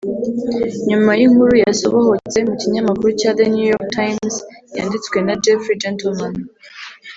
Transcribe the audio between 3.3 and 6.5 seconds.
The New York Times yanditswe na Jeffrey Gettleman